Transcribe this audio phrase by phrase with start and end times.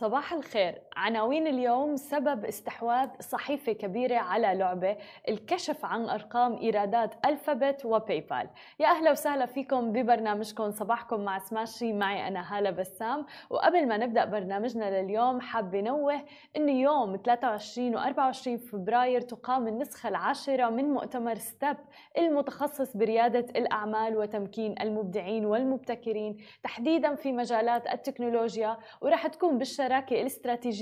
[0.00, 0.82] صباح الخير.
[1.00, 4.96] عناوين اليوم سبب استحواذ صحيفة كبيرة على لعبة
[5.28, 8.48] الكشف عن أرقام إيرادات ألفابت وباي بال
[8.80, 13.26] يا أهلا وسهلا فيكم ببرنامجكم صباحكم مع سماشي معي أنا هالة بسام.
[13.50, 16.20] وقبل ما نبدأ برنامجنا لليوم حابة نوه
[16.56, 21.76] أنه يوم 23 و 24 فبراير تقام النسخة العاشرة من مؤتمر ستيب
[22.18, 26.36] المتخصص بريادة الأعمال وتمكين المبدعين والمبتكرين.
[26.62, 30.22] تحديدا في مجالات التكنولوجيا ورح تكون بالشركة الشراكة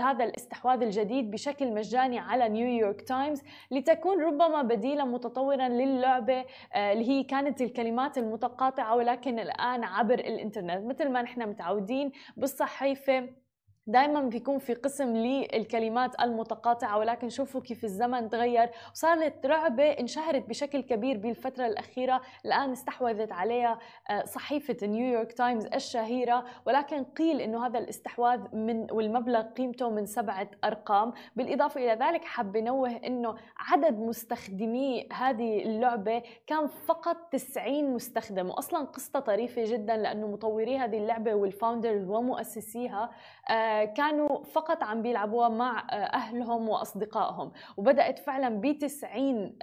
[0.00, 7.08] هذا الاستحواذ الجديد بشكل مجاني على نيويورك تايمز لتكون ربما بديلا متطورا للعبة آه، اللي
[7.08, 10.86] هي كانت الكلمات المتقاطعة ولكن الآن عبر الإنترنت.
[10.86, 13.28] مثل ما نحن متعودين بالصحيفة
[13.86, 18.70] دائما بيكون في قسم للكلمات المتقاطعة ولكن شوفوا كيف الزمن تغير.
[18.92, 22.20] وصارت لعبه انشهرت بشكل كبير بالفترة الأخيرة.
[22.44, 23.78] الآن استحوذت عليها
[24.10, 26.44] آه، صحيفة نيويورك تايمز الشهيرة.
[26.66, 31.12] ولكن قيل إنه هذا الاستحواذ من والمبلغ قيمته من سبعة أرقام.
[31.36, 38.50] بالإضافة إلى ذلك حاب نوه إنه عدد مستخدمي هذه اللعبة كان فقط 90 مستخدم.
[38.50, 43.10] واصلا قصه طريفة جدا لأنه مطوري هذه اللعبة وال founders ومؤسسيها.
[43.50, 47.52] آه، كانوا فقط عم بيلعبوها مع آه، أهلهم وأصدقائهم.
[47.76, 49.56] وبدأت فعلا ب 90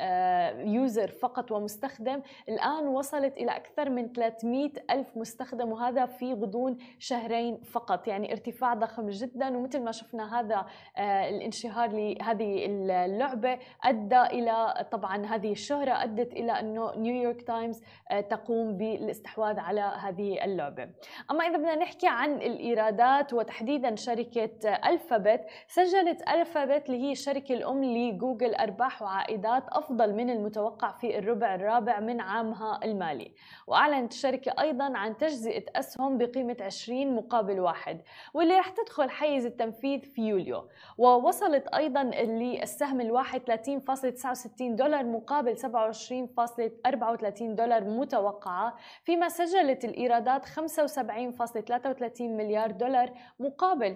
[0.75, 2.21] user آه، فقط ومستخدم.
[2.49, 8.07] الآن وصلت إلى أكثر من 300 ألف مستخدم وهذا في غضون شهرين فقط.
[8.07, 9.57] يعني ارتفاع ضخم جدا.
[9.57, 10.65] ومثل ما شفنا هذا
[10.97, 17.81] آه، الانشهار لهذه اللعبة أدى إلى طبعا هذه الشهرة أدت إلى أنه نيويورك تايمز
[18.29, 20.89] تقوم بالاستحواذ على هذه اللعبة.
[21.31, 25.45] أما إذا بدنا نحكي عن الإيرادات وتحديدا شركة ألفابت.
[25.67, 31.99] سجلت ألفابت اللي هي الشركة الأم لجوجل أرباح وعائدات أفضل من المتوقع في الربع الرابع
[31.99, 33.31] من عامها المالي.
[33.67, 38.01] وأعلنت الشركة أيضا عن تجزئة أسهم بقيمة 20 مقابل واحد
[38.33, 40.67] واللي رح تدخل حيز التنفيذ في يوليو.
[40.97, 52.71] ووصلت أيضا للسهم الواحد 30.69 دولار مقابل 27.34 دولار متوقعة فيما سجلت الإيرادات 75.33 مليار
[52.71, 53.95] دولار مقابل مقابل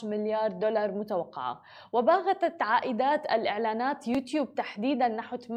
[0.00, 1.62] 72.17 مليار دولار متوقعة.
[1.92, 5.48] وباغتت عائدات الإعلانات يوتيوب تحديدا نحو 8.63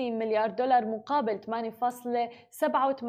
[0.00, 3.04] مليار دولار مقابل 8.87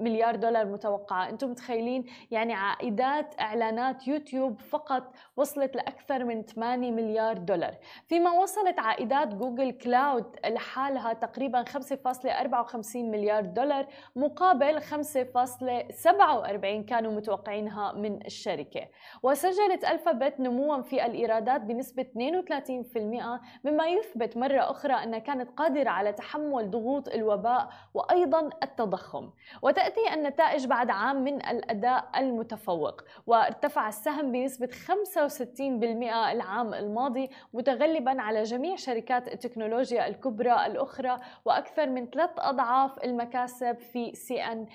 [0.00, 1.28] مليار دولار متوقعة.
[1.28, 7.74] أنتم متخيلين؟ يعني عائدات إعلانات يوتيوب فقط وصلت لأكثر من 8 مليار دولار.
[8.08, 13.86] فيما وصلت عائدات Google Cloud لحالها تقريبا 5.54 مليار دولار
[14.16, 18.88] مقابل 5.47 44 كانوا متوقعينها من الشركة.
[19.22, 26.12] وسجلت ألفابت نموا في الإيرادات بنسبة 32% مما يثبت مرة أخرى أنها كانت قادرة على
[26.12, 29.30] تحمل ضغوط الوباء وأيضا التضخم.
[29.62, 38.42] وتأتي النتائج بعد عام من الأداء المتفوق وارتفع السهم بنسبة 65% العام الماضي متغلبا على
[38.42, 44.66] جميع شركات التكنولوجيا الكبرى الأخرى وأكثر من ثلاث أضعاف المكاسب في سي إن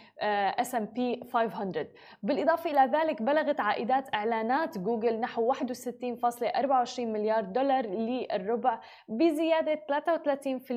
[0.60, 1.79] اس ام بي 500
[2.24, 10.72] بالإضافة إلى ذلك بلغت عائدات إعلانات جوجل نحو 61.24 مليار دولار للربع بزيادة 33%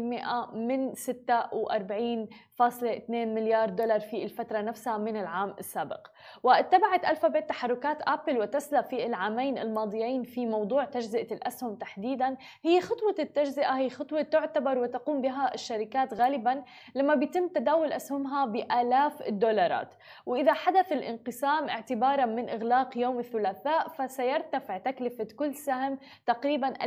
[0.55, 6.07] من 46.2 مليار دولار في الفترة نفسها من العام السابق.
[6.43, 12.37] واتبعت ألفابت تحركات أبل وتسلا في العامين الماضيين في موضوع تجزئة الأسهم تحديدا.
[12.63, 16.63] هي خطوة التجزئة هي خطوة تعتبر وتقوم بها الشركات غالبا
[16.95, 19.95] لما بيتم تداول أسهمها بآلاف الدولارات.
[20.27, 26.85] وإذا حدث الانقسام اعتبارا من إغلاق يوم الثلاثاء فسيرتفع تكلفة كل سهم تقريبا 2572.88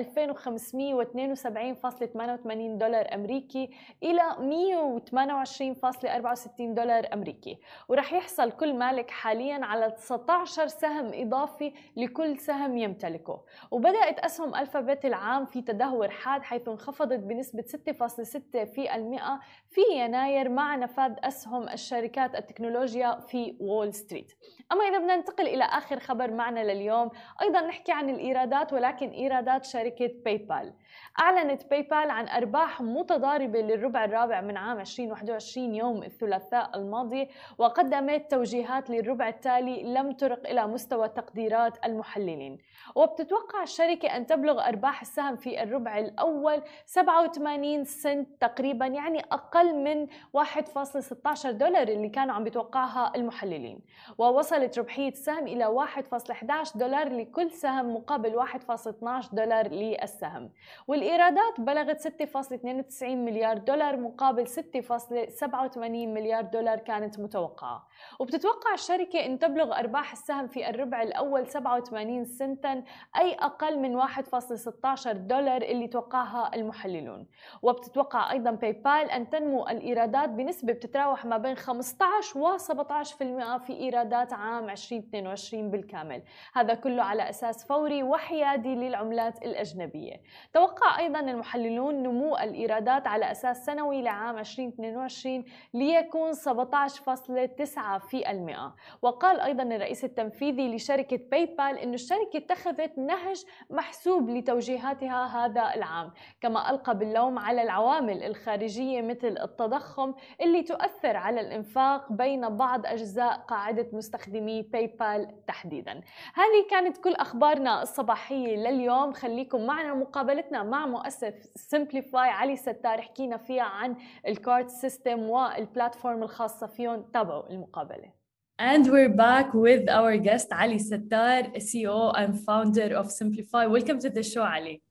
[2.77, 3.69] دولار أمريكي
[4.03, 7.59] إلى 128.64 دولار أمريكي.
[7.89, 13.41] ورح يحصل كل مالك حاليا على 19 سهم إضافي لكل سهم يمتلكه.
[13.71, 21.13] وبدأت أسهم ألفابت العام في تدهور حاد حيث انخفضت بنسبة 6.6% في يناير مع نفاذ
[21.23, 24.31] أسهم الشركات التكنولوجيا في وول ستريت
[24.71, 27.09] أما إذا بدنا ننتقل إلى آخر خبر معنا لليوم
[27.41, 30.73] أيضا نحكي عن الإيرادات ولكن إيرادات شركة باي بال
[31.19, 38.31] أعلنت باي بال عن أرباح متضاربة للربع الرابع من عام 2021 يوم الثلاثاء الماضي وقدمت
[38.31, 42.57] توجيهات للربع التالي لم ترق إلى مستوى تقديرات المحللين.
[42.95, 50.07] وبتتوقع الشركة أن تبلغ أرباح السهم في الربع الأول 87 سنت تقريبا يعني أقل من
[50.37, 53.79] 1.16 دولار اللي كانوا عم بيتوقعها المحللين.
[54.17, 60.49] ووصلت ربحية السهم إلى 1.11 دولار لكل سهم مقابل 1.12 دولار للسهم.
[60.87, 67.87] والإيرادات بلغت 6.92 مليار دولار مقابل 6.87 مليار دولار كانت متوقعة.
[68.19, 72.83] وبتتوقع الشركة أن تبلغ أرباح السهم في الربع الأول 87 سنتا
[73.17, 77.27] أي أقل من 1.16 دولار اللي توقعها المحللون.
[77.61, 83.73] وبتتوقع أيضا باي بال أن تنمو الإيرادات بنسبة بتتراوح ما بين 15 و 17% في
[83.75, 86.21] إيرادات عام 2022 بالكامل.
[86.53, 90.21] هذا كله على أساس فوري وحيادي للعملات الأجنبية.
[90.53, 95.43] توقع أيضا المحللون نمو الإيرادات على أساس سنوي لعام 2022
[95.73, 105.25] ليكون 17.9% وقال أيضا الرئيس التنفيذي لشركة باي بال أن الشركة اتخذت نهج محسوب لتوجيهاتها
[105.25, 106.11] هذا العام
[106.41, 113.37] كما ألقى باللوم على العوامل الخارجية مثل التضخم اللي تؤثر على الإنفاق بين بعض أجزاء
[113.55, 116.01] قاعدة مستخدمي باي بال تحديدا
[116.33, 123.37] هذه كانت كل أخبارنا الصباحية لليوم خليكم معنا مقابلتنا مع مؤسس Simplifi علي ستار حكينا
[123.37, 123.95] فيها عن
[124.27, 128.25] ال card system وال platform الخاصة فيهم تابعوا المقابلة
[128.57, 133.65] And we're back with our guest Ali Sattar, CEO and founder of Simplify.
[133.77, 134.81] Welcome to the show, Ali.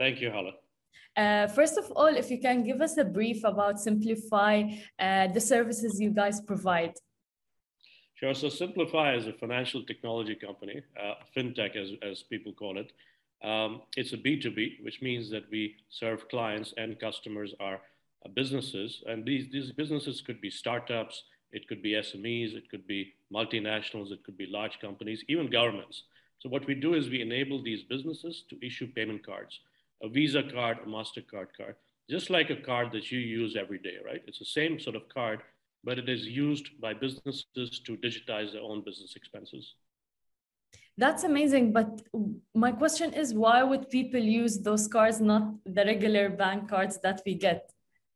[0.00, 0.52] Thank you, Hala.
[1.22, 4.54] Uh, first of all, if you can give us a brief about Simplify,
[4.98, 6.94] uh, the services you guys provide.
[8.18, 8.34] Sure.
[8.34, 12.90] So Simplify is a financial technology company, uh, fintech as, as people call it.
[13.46, 19.04] Um, it's a B2B, which means that we serve clients and customers are uh, businesses.
[19.06, 21.22] And these, these businesses could be startups,
[21.52, 26.02] it could be SMEs, it could be multinationals, it could be large companies, even governments.
[26.40, 29.60] So what we do is we enable these businesses to issue payment cards,
[30.02, 31.76] a Visa card, a MasterCard card,
[32.10, 34.22] just like a card that you use every day, right?
[34.26, 35.42] It's the same sort of card,
[35.84, 39.74] but it is used by businesses to digitize their own business expenses.
[40.96, 41.72] That's amazing.
[41.72, 42.02] But
[42.54, 47.22] my question is why would people use those cards, not the regular bank cards that
[47.24, 47.72] we get?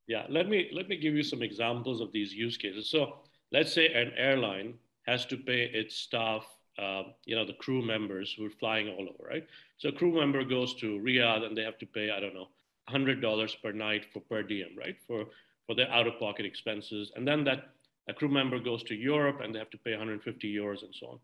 [0.09, 2.91] Yeah, let me let me give you some examples of these use cases.
[2.91, 3.21] So
[3.53, 4.75] let's say an airline
[5.07, 6.45] has to pay its staff,
[6.79, 9.47] uh, you know, the crew members who are flying all over, right?
[9.79, 12.49] So a crew member goes to Riyadh and they have to pay, I don't know,
[12.91, 14.97] $100 per night for per diem, right?
[15.07, 15.27] For
[15.67, 17.13] for their out-of-pocket expenses.
[17.17, 17.71] And then that
[18.09, 21.07] a crew member goes to Europe and they have to pay 150 euros and so
[21.07, 21.19] on.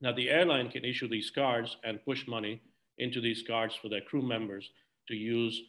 [0.00, 2.60] Now the airline can issue these cards and push money
[2.98, 4.70] into these cards for their crew members
[5.08, 5.60] to use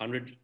[0.00, 0.34] $100,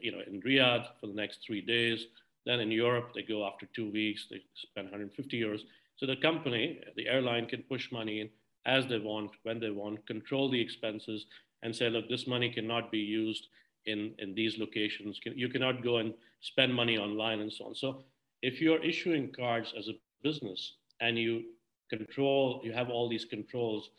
[0.00, 2.06] you know, in Riyadh for the next three days.
[2.46, 5.60] Then in Europe, they go after two weeks, they spend 150 euros.
[5.96, 8.30] So the company, the airline can push money in
[8.64, 11.26] as they want, when they want, control the expenses
[11.62, 13.48] and say, look, this money cannot be used
[13.86, 15.20] in, in these locations.
[15.24, 17.74] You cannot go and spend money online and so on.
[17.74, 18.02] So
[18.42, 21.44] if you're issuing cards as a business and you
[21.90, 23.90] control, you have all these controls,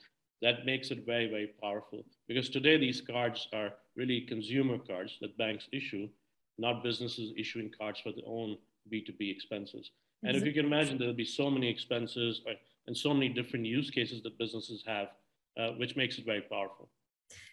[0.41, 2.03] that makes it very, very powerful.
[2.27, 6.09] Because today these cards are really consumer cards that banks issue,
[6.57, 8.57] not businesses issuing cards for their own
[8.91, 9.91] B2B expenses.
[10.25, 12.41] And if you can imagine, there'll be so many expenses
[12.87, 15.09] and so many different use cases that businesses have,
[15.57, 16.89] uh, which makes it very powerful.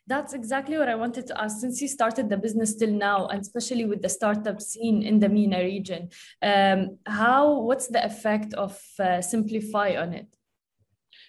[0.06, 1.60] That's exactly what I wanted to ask.
[1.60, 5.28] Since you started the business till now, and especially with the startup scene in the
[5.28, 6.08] MENA region,
[6.42, 10.26] um, how what's the effect of uh, Simplify on it?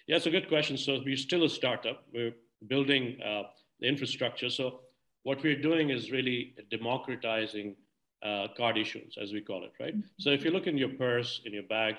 [0.08, 0.76] Yeah, it's a good question.
[0.76, 2.04] So we're still a startup.
[2.12, 2.34] We're
[2.66, 3.42] building uh,
[3.80, 4.50] the infrastructure.
[4.50, 4.80] So
[5.22, 7.76] what we're doing is really democratizing
[8.24, 9.94] uh, card issuance, as we call it, right?
[9.94, 10.06] Mm-hmm.
[10.18, 11.96] So if you look in your purse, in your bag,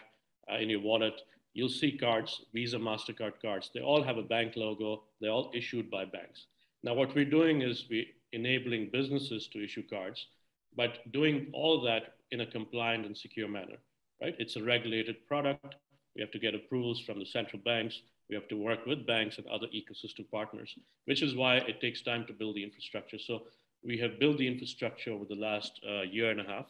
[0.52, 1.22] uh, in your wallet,
[1.54, 3.70] you'll see cards, Visa, MasterCard cards.
[3.74, 5.04] They all have a bank logo.
[5.22, 6.48] They're all issued by banks.
[6.84, 10.28] Now, what we're doing is we're enabling businesses to issue cards,
[10.76, 13.78] but doing all that in a compliant and secure manner,
[14.22, 14.36] right?
[14.40, 15.76] It's a regulated product.
[16.16, 18.02] We have to get approvals from the central banks.
[18.30, 20.74] We have to work with banks and other ecosystem partners,
[21.06, 23.20] which is why it takes time to build the infrastructure.
[23.20, 23.44] So
[23.84, 26.66] we have built the infrastructure over the last uh, year and a half,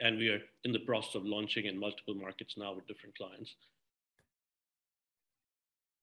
[0.00, 3.54] and we are in the process of launching in multiple markets now with different clients.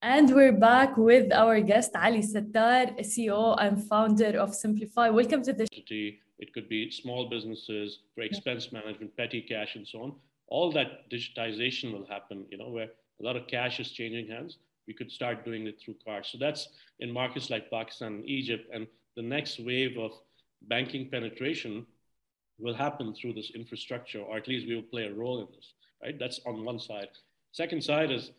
[0.02, 5.10] And we're back with our guest, Ali Sattar, CEO and founder of Simplify.
[5.10, 5.82] Welcome to the show.
[6.40, 10.16] It could be small businesses for expense management, petty cash, and so on.
[10.48, 12.88] All that digitization will happen, you know, where
[13.20, 14.60] a lot of cash is changing hands.
[14.88, 16.30] We could start doing it through cards.
[16.32, 16.70] So that's
[17.02, 18.70] in markets like Pakistan and Egypt.
[18.74, 18.88] And
[19.18, 20.12] the next wave of
[20.70, 21.86] banking penetration
[22.58, 25.74] will happen through this infrastructure, or at least we will play a role in this,
[26.02, 26.18] right?
[26.18, 27.10] That's on one side.
[27.52, 28.32] Second side is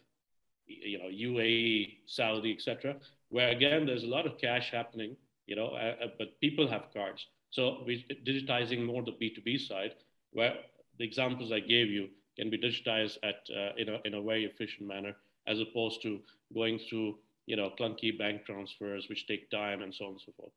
[0.82, 2.96] you know, UAE, Saudi, etc.,
[3.28, 6.84] where again there's a lot of cash happening, you know, uh, uh but people have
[6.92, 7.26] cards.
[7.50, 9.94] So we're digitizing more the B2B side,
[10.32, 10.54] where
[10.98, 14.44] the examples I gave you can be digitized at uh, in, a, in a very
[14.44, 16.20] efficient manner, as opposed to
[16.54, 20.32] going through you know clunky bank transfers, which take time and so on and so
[20.36, 20.52] forth.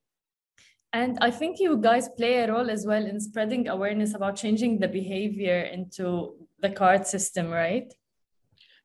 [0.93, 4.77] And I think you guys play a role as well in spreading awareness about changing
[4.77, 7.91] the behavior into the card system, right?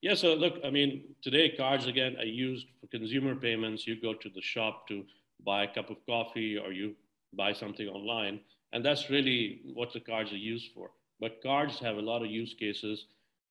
[0.00, 3.86] Yeah, so look, I mean, today cards again are used for consumer payments.
[3.86, 5.04] You go to the shop to
[5.44, 6.94] buy a cup of coffee or you
[7.32, 8.40] buy something online,
[8.72, 10.90] and that's really what the cards are used for.
[11.20, 13.06] But cards have a lot of use cases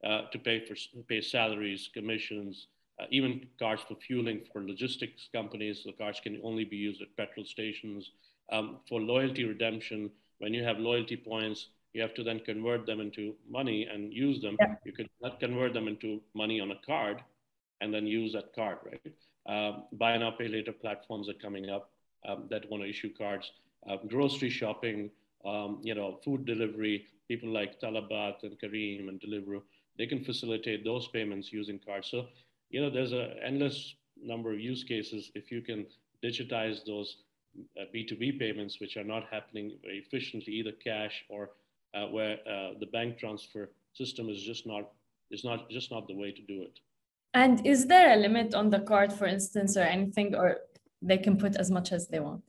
[0.06, 0.76] uh, to pay for
[1.10, 2.68] pay salaries, commissions,
[3.00, 5.84] uh, even cards for fueling for logistics companies.
[5.86, 8.12] The cards can only be used at petrol stations.
[8.52, 13.00] Um, for loyalty redemption, when you have loyalty points, you have to then convert them
[13.00, 14.58] into money and use them.
[14.60, 14.76] Yeah.
[14.86, 17.24] You could not convert them into money on a card
[17.82, 19.14] and then use that card, right?
[19.48, 21.92] Um, buy now, pay later platforms are coming up
[22.28, 23.52] um, that want to issue cards.
[23.90, 25.10] Uh, grocery shopping,
[25.46, 29.62] um, you know, food delivery, people like Talabat and Kareem and Deliveroo,
[29.98, 32.10] they can facilitate those payments using cards.
[32.10, 32.28] So,
[32.70, 35.86] you know, there's an endless number of use cases if you can
[36.24, 37.18] digitize those
[37.80, 41.52] uh, B2B payments, which are not happening very efficiently, either cash or
[41.98, 44.92] uh, where uh, the bank transfer system is just not
[45.32, 46.80] is not just not the way to do it.
[47.34, 50.58] And is there a limit on the card, for instance, or anything, or
[51.02, 52.42] they can put as much as they want?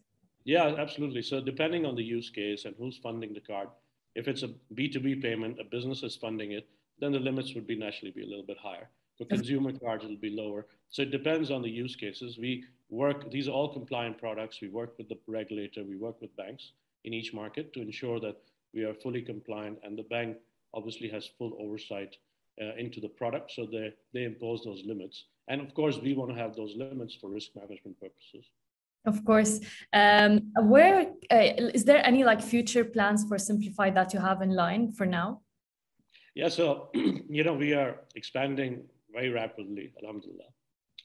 [0.44, 1.22] Yeah, absolutely.
[1.22, 3.68] So depending on the use case and who's funding the card,
[4.14, 6.68] if it's a B2B payment, a business is funding it,
[7.00, 8.88] then the limits would be naturally be a little bit higher.
[9.18, 10.66] For consumer cards, it'll be lower.
[10.90, 12.38] So it depends on the use cases.
[12.38, 14.60] We work, these are all compliant products.
[14.62, 16.72] We work with the regulator, we work with banks
[17.04, 18.36] in each market to ensure that
[18.75, 20.37] we are fully compliant, and the bank
[20.75, 22.16] obviously has full oversight
[22.60, 25.25] uh, into the product, so they, they impose those limits.
[25.48, 28.44] And of course, we want to have those limits for risk management purposes.
[29.06, 29.60] Of course.
[29.92, 34.50] Um, where uh, is there any like future plans for Simplify that you have in
[34.50, 35.40] line for now?
[36.34, 38.82] Yeah, so you know we are expanding
[39.12, 39.92] very rapidly.
[40.02, 40.50] Alhamdulillah,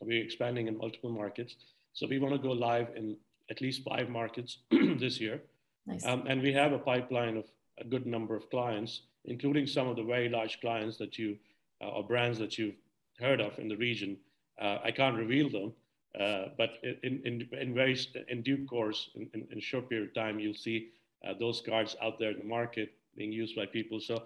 [0.01, 1.55] we're expanding in multiple markets.
[1.93, 3.15] So we want to go live in
[3.49, 5.41] at least five markets this year.
[5.85, 6.05] Nice.
[6.05, 7.45] Um, and we have a pipeline of
[7.79, 11.37] a good number of clients, including some of the very large clients that you
[11.81, 12.75] uh, or brands that you've
[13.19, 14.17] heard of in the region.
[14.61, 15.73] Uh, I can't reveal them,
[16.19, 17.97] uh, but in, in, in, very,
[18.29, 20.89] in due course, in, in, in a short period of time, you'll see
[21.27, 23.99] uh, those cards out there in the market being used by people.
[23.99, 24.23] So,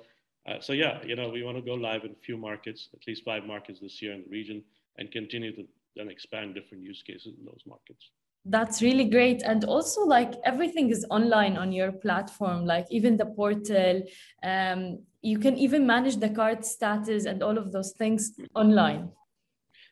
[0.48, 3.08] uh, so yeah, you know, we want to go live in a few markets, at
[3.08, 4.64] least five markets this year in the region,
[4.98, 8.12] and continue to then expand different use cases in those markets
[8.50, 9.44] that's really great.
[9.44, 14.04] And also like everything is online on your platform like even the portal
[14.44, 19.12] um, you can even manage the card status and all of those things online.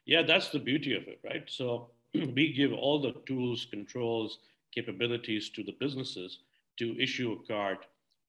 [0.06, 1.44] Yeah that's the beauty of it right?
[1.48, 4.40] So we give all the tools controls
[4.74, 6.40] capabilities to the businesses
[6.78, 7.78] to issue a card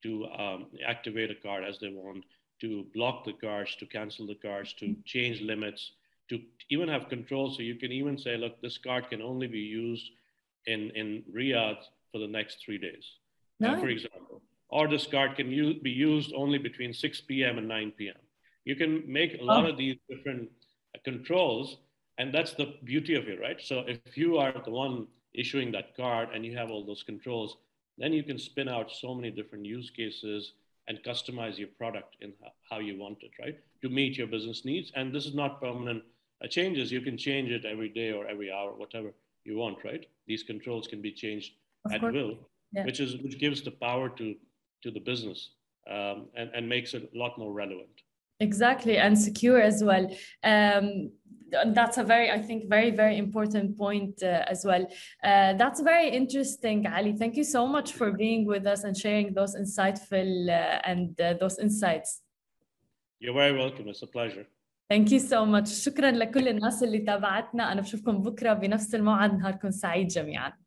[0.02, 2.24] to um, activate a card as they want
[2.60, 5.92] to block the cards to cancel the cards to change limits,
[6.28, 6.40] to
[6.70, 7.50] even have control.
[7.50, 10.10] So you can even say, look, this card can only be used
[10.66, 13.04] in, in Riyadh for the next three days,
[13.60, 13.78] nice.
[13.78, 14.42] uh, for example.
[14.68, 17.58] Or this card can use, be used only between 6 p.m.
[17.58, 18.16] and 9 p.m.
[18.64, 19.70] You can make a lot oh.
[19.70, 20.50] of these different
[21.04, 21.78] controls,
[22.18, 23.60] and that's the beauty of it, right?
[23.60, 27.56] So if you are the one issuing that card and you have all those controls,
[27.98, 30.52] then you can spin out so many different use cases
[30.88, 32.32] and customize your product in
[32.68, 33.58] how you want it, right?
[33.82, 34.92] To meet your business needs.
[34.94, 36.15] And this is not permanent uh,
[36.50, 36.92] changes.
[36.92, 39.12] You can change it every day or every hour, whatever
[39.44, 40.04] you want, right?
[40.26, 41.52] These controls can be changed
[41.84, 42.14] of at course.
[42.14, 42.38] will,
[42.72, 42.84] yeah.
[42.84, 44.34] which is which gives the power to
[44.82, 45.50] to the business
[45.90, 48.02] um, and, and makes it a lot more relevant.
[48.40, 50.06] Exactly, and secure as well.
[50.44, 51.10] Um,
[51.74, 54.84] that's a very i think very very important point uh, as well
[55.24, 59.32] uh, that's very interesting ali thank you so much for being with us and sharing
[59.32, 62.22] those insightful uh, and uh, those insights
[63.20, 64.46] you're very welcome it's a pleasure
[64.92, 65.68] Thank you so much.
[65.68, 67.72] شكرا لكل الناس اللي تابعتنا.
[67.72, 69.34] أنا بشوفكم بكرة بنفس الموعد.
[69.34, 70.65] نهاركم سعيد جميعاً.